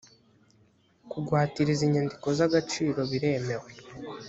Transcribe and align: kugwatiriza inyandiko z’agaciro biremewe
kugwatiriza 1.11 1.81
inyandiko 1.87 2.27
z’agaciro 2.37 2.99
biremewe 3.11 3.69